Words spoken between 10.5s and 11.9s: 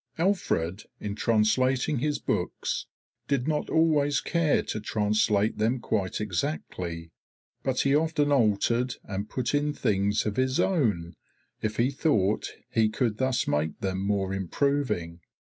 own, if